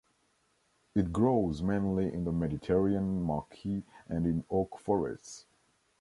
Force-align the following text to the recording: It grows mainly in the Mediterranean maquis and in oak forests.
It 0.95 1.13
grows 1.13 1.61
mainly 1.61 2.11
in 2.11 2.23
the 2.23 2.31
Mediterranean 2.31 3.23
maquis 3.23 3.83
and 4.09 4.25
in 4.25 4.43
oak 4.49 4.79
forests. 4.79 5.45